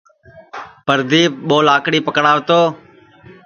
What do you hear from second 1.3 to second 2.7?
ٻو لاکڑی پکڑاو تو